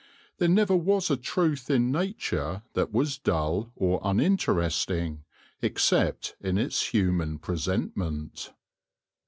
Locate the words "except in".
5.61-6.57